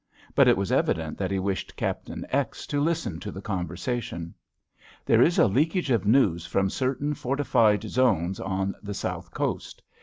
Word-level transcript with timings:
But 0.33 0.47
it 0.47 0.57
was 0.57 0.71
evident 0.71 1.19
that 1.19 1.29
he 1.29 1.37
wished 1.37 1.75
Captain 1.75 2.25
X. 2.31 2.65
to 2.65 2.81
listen 2.81 3.19
to 3.19 3.31
the 3.31 3.39
conversation. 3.39 4.33
"There 5.05 5.21
is 5.21 5.37
a 5.37 5.45
leakage 5.45 5.91
of 5.91 6.07
news 6.07 6.43
from 6.43 6.71
certain 6.71 7.13
fortified 7.13 7.83
zones 7.83 8.39
on 8.39 8.73
the 8.81 8.95
South 8.95 9.29
Coast. 9.29 9.83